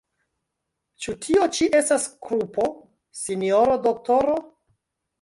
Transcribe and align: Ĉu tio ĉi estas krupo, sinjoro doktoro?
Ĉu 1.05 1.15
tio 1.25 1.43
ĉi 1.59 1.69
estas 1.81 2.09
krupo, 2.29 2.69
sinjoro 3.23 3.81
doktoro? 3.89 4.39